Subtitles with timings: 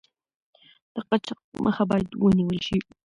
[0.93, 2.77] د قاچاق مخه باید ونیول شي.